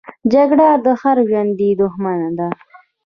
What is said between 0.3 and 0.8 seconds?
جګړه